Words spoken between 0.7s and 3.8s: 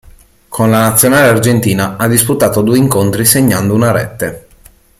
la Nazionale argentina ha disputato due incontri segnando